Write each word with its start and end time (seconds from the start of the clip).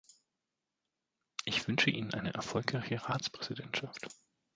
Ich 1.45 1.67
wünsche 1.67 1.91
Ihnen 1.91 2.11
eine 2.15 2.33
erfolgreiche 2.33 3.07
Ratspräsidentschaft. 3.07 4.07